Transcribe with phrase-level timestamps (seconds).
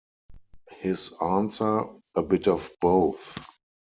[0.77, 1.83] His answer:
[2.15, 3.37] "a bit of both".